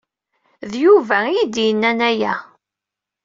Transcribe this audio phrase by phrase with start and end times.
[0.71, 2.33] D Yuba ay iyi-d-yennan aya.